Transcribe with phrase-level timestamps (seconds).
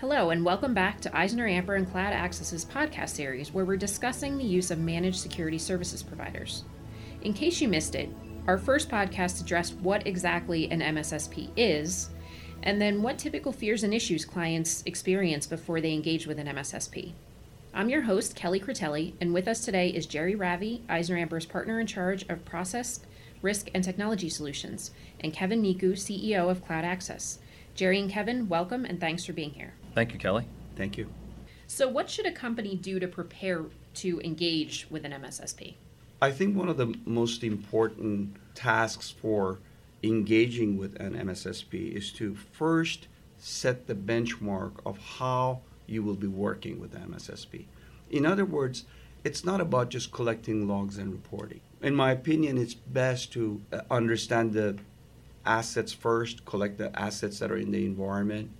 [0.00, 4.44] Hello, and welcome back to EisnerAmper and Cloud Access's podcast series, where we're discussing the
[4.44, 6.62] use of managed security services providers.
[7.22, 8.08] In case you missed it,
[8.46, 12.10] our first podcast addressed what exactly an MSSP is,
[12.62, 17.14] and then what typical fears and issues clients experience before they engage with an MSSP.
[17.74, 21.88] I'm your host, Kelly Critelli, and with us today is Jerry Ravi, EisnerAmper's partner in
[21.88, 23.00] charge of process,
[23.42, 27.40] risk, and technology solutions, and Kevin Nikkhoo, CEO of Cloud Access.
[27.74, 29.74] Jerry and Kevin, welcome and thanks for being here.
[29.98, 30.44] Thank you, Kelly.
[30.76, 31.08] Thank you.
[31.66, 35.74] So, what should a company do to prepare to engage with an MSSP?
[36.22, 39.58] I think one of the most important tasks for
[40.04, 43.08] engaging with an MSSP is to first
[43.38, 47.64] set the benchmark of how you will be working with the MSSP.
[48.08, 48.84] In other words,
[49.24, 51.60] it's not about just collecting logs and reporting.
[51.82, 54.78] In my opinion, it's best to uh, understand the
[55.44, 58.52] assets first, collect the assets that are in the environment,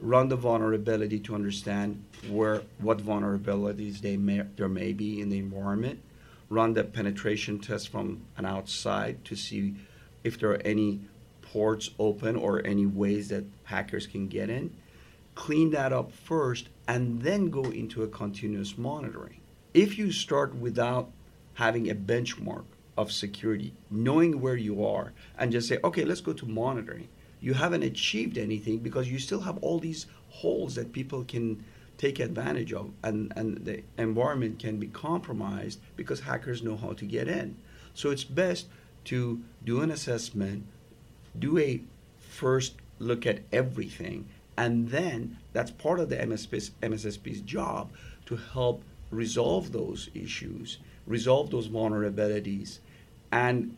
[0.00, 5.38] run the vulnerability to understand where what vulnerabilities they may, there may be in the
[5.38, 6.00] environment,
[6.48, 9.74] run the penetration test from an outside to see
[10.24, 11.00] if there are any
[11.42, 14.74] ports open or any ways that hackers can get in.
[15.34, 19.40] Clean that up first and then go into a continuous monitoring.
[19.74, 21.10] If you start without
[21.54, 22.64] having a benchmark
[22.96, 27.08] of security, knowing where you are, and just say, okay, let's go to monitoring,
[27.40, 31.64] you haven't achieved anything because you still have all these holes that people can
[31.96, 37.04] take advantage of and, and the environment can be compromised because hackers know how to
[37.04, 37.56] get in.
[37.94, 38.66] So it's best
[39.06, 40.64] to do an assessment,
[41.38, 41.80] do a
[42.18, 47.90] first look at everything, and then that's part of the MSP's, MSSP's job
[48.26, 52.78] to help resolve those issues, resolve those vulnerabilities,
[53.32, 53.76] and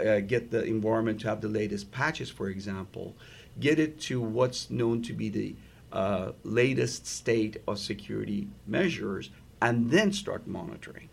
[0.00, 3.14] uh, get the environment to have the latest patches, for example,
[3.58, 5.54] get it to what's known to be the
[5.92, 11.08] uh, latest state of security measures, and then start monitoring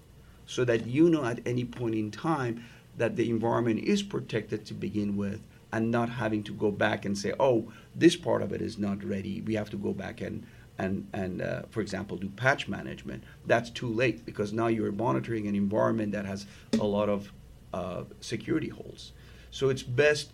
[0.45, 2.63] so that you know at any point in time
[2.97, 7.17] that the environment is protected to begin with and not having to go back and
[7.17, 9.41] say, oh, this part of it is not ready.
[9.41, 10.45] We have to go back and
[10.79, 13.23] and, and uh, for example, do patch management.
[13.47, 16.45] That's too late because now you're monitoring an environment that has
[16.79, 17.33] a lot of
[17.77, 19.13] uh, security holes.
[19.51, 20.31] So it's best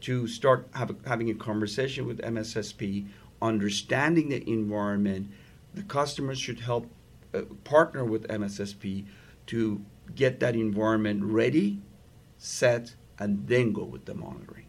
[0.00, 3.08] to start have, having a conversation with MSSP,
[3.42, 5.30] understanding the environment.
[5.74, 6.86] The customers should help
[7.34, 9.06] uh, partner with MSSP
[9.46, 9.84] to
[10.14, 11.82] get that environment ready,
[12.38, 14.66] set, and then go with the monitoring.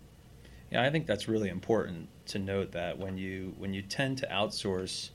[0.72, 4.28] Yeah, I think that's really important to note that when you when you tend to
[4.28, 5.12] outsource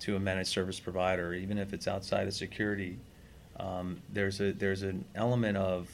[0.00, 2.98] to a managed service provider, even if it's outside of security,
[3.58, 5.88] um, there's a there's an element of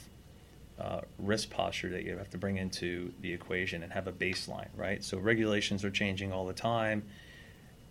[0.82, 4.68] uh, risk posture that you have to bring into the equation and have a baseline,
[4.76, 5.04] right?
[5.04, 7.04] So regulations are changing all the time,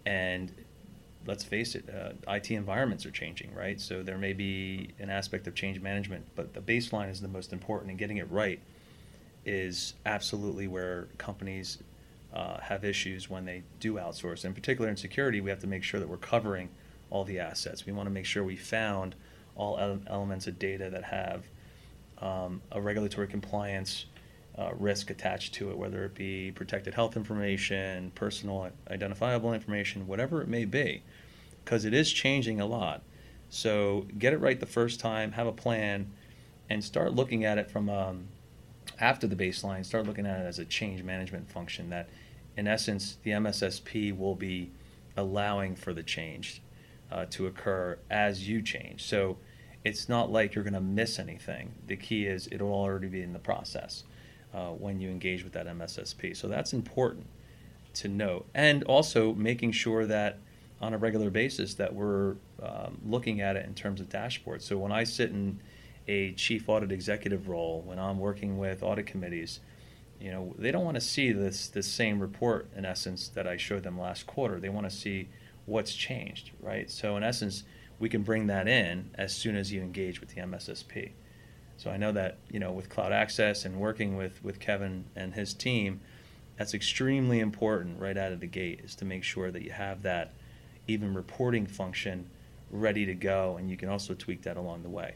[0.06, 0.52] and
[1.25, 3.79] let's face it, uh, IT environments are changing, right?
[3.79, 7.53] So there may be an aspect of change management, but the baseline is the most
[7.53, 8.59] important, and getting it right
[9.46, 11.79] is absolutely where companies
[12.34, 14.44] uh, have issues when they do outsource.
[14.44, 16.69] In particular, in security, we have to make sure that we're covering
[17.09, 17.85] all the assets.
[17.85, 19.16] We want to make sure we found
[19.56, 21.46] all ele- elements of data that have
[22.22, 24.06] um, a regulatory compliance
[24.58, 30.42] uh, risk attached to it, whether it be protected health information, personal identifiable information, whatever
[30.42, 31.04] it may be,
[31.64, 33.02] because it is changing a lot.
[33.50, 36.12] So get it right the first time, have a plan,
[36.70, 38.28] and start looking at it from um,
[39.00, 39.86] after the baseline.
[39.86, 42.09] Start looking at it as a change management function that,
[42.56, 44.72] in essence, the MSSP will be
[45.18, 46.62] allowing for the change
[47.12, 49.03] uh, to occur as you change.
[49.03, 49.38] So
[49.84, 51.74] it's not like you're going to miss anything.
[51.88, 54.03] The key is it'll already be in the process
[54.53, 56.36] uh, when you engage with that MSSP.
[56.36, 57.25] So that's important
[57.96, 58.46] to note.
[58.53, 60.38] And also making sure that
[60.81, 64.64] on a regular basis that we're um, looking at it in terms of dashboards.
[64.64, 65.59] So when I sit in
[66.08, 69.59] a chief audit executive role, when I'm working with audit committees,
[70.20, 73.58] you know, they don't want to see this this same report in essence that I
[73.58, 74.59] showed them last quarter.
[74.59, 75.30] They want to see
[75.66, 76.90] what's changed, right?
[76.90, 77.64] So in essence,
[78.02, 81.12] we can bring that in as soon as you engage with the MSSP.
[81.78, 85.34] So I know that you know with cloud access and working with with Kevin and
[85.34, 86.02] his team,
[86.58, 90.02] that's extremely important right out of the gate is to make sure that you have
[90.02, 90.34] that
[90.88, 92.28] even reporting function
[92.72, 95.14] ready to go, and you can also tweak that along the way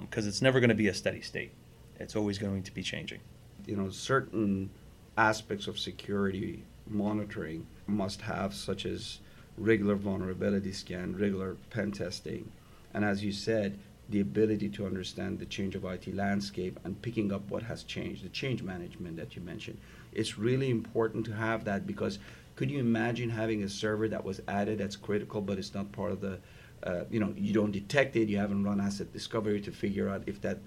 [0.00, 1.50] because um, it's never going to be a steady state.
[1.98, 3.20] It's always going to be changing.
[3.66, 4.70] You know, certain
[5.16, 9.18] aspects of security monitoring must have, such as
[9.58, 12.50] regular vulnerability scan, regular pen testing,
[12.94, 13.78] and as you said,
[14.08, 18.24] the ability to understand the change of IT landscape and picking up what has changed,
[18.24, 19.78] the change management that you mentioned.
[20.12, 22.18] It's really important to have that because
[22.58, 26.10] Could you imagine having a server that was added that's critical, but it's not part
[26.10, 26.40] of the,
[26.82, 30.24] uh, you know, you don't detect it, you haven't run asset discovery to figure out
[30.26, 30.58] if that,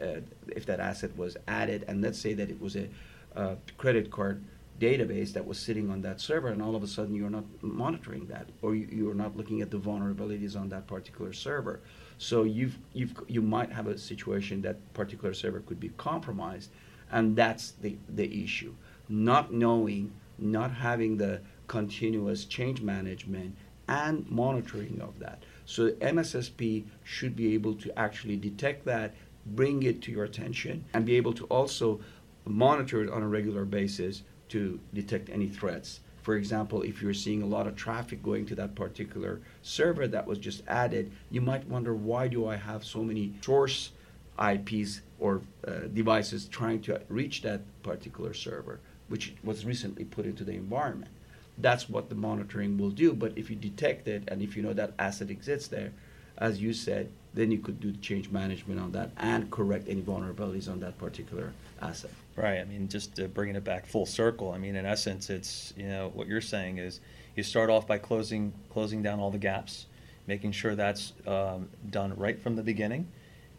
[0.00, 2.88] uh, if that asset was added, and let's say that it was a
[3.36, 4.42] uh, credit card
[4.80, 8.26] database that was sitting on that server, and all of a sudden you're not monitoring
[8.26, 11.80] that, or you, you're not looking at the vulnerabilities on that particular server.
[12.18, 16.70] So you've, you've, you might have a situation that particular server could be compromised,
[17.12, 18.74] and that's the, the issue.
[19.08, 23.56] Not knowing, not having the continuous change management
[23.88, 25.42] and monitoring of that.
[25.66, 29.14] So MSSP should be able to actually detect that,
[29.46, 32.00] bring it to your attention, and be able to also
[32.46, 34.22] monitor it on a regular basis
[34.54, 35.98] to detect any threats.
[36.22, 40.28] For example, if you're seeing a lot of traffic going to that particular server that
[40.28, 43.90] was just added, you might wonder why do I have so many source
[44.38, 48.78] IPs or uh, devices trying to reach that particular server,
[49.08, 51.10] which was recently put into the environment.
[51.58, 53.12] That's what the monitoring will do.
[53.12, 55.92] But if you detect it and if you know that asset exists there,
[56.38, 60.02] as you said, then you could do the change management on that and correct any
[60.02, 61.52] vulnerabilities on that particular
[61.82, 62.10] asset.
[62.36, 62.58] Right.
[62.58, 64.52] I mean, just bringing it back full circle.
[64.52, 67.00] I mean, in essence, it's you know what you're saying is
[67.36, 69.86] you start off by closing closing down all the gaps,
[70.26, 73.06] making sure that's um, done right from the beginning,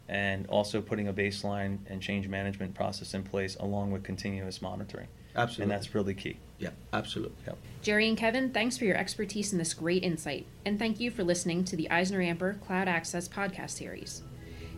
[0.07, 5.07] and also putting a baseline and change management process in place along with continuous monitoring.
[5.35, 5.63] Absolutely.
[5.63, 6.37] And that's really key.
[6.59, 7.35] Yeah, absolutely.
[7.45, 7.57] Yep.
[7.81, 11.23] Jerry and Kevin, thanks for your expertise and this great insight, and thank you for
[11.23, 14.23] listening to the Eisner Amper Cloud Access podcast series.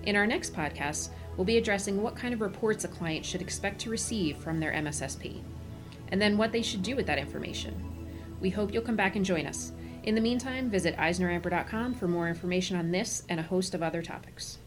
[0.04, 3.80] In our next podcast, we'll be addressing what kind of reports a client should expect
[3.82, 5.42] to receive from their MSSP,
[6.10, 7.84] and then what they should do with that information.
[8.40, 9.74] We hope you'll come back and join us.
[10.04, 14.02] In the meantime, visit EisnerAmper.com for more information on this and a host of other
[14.02, 14.60] topics.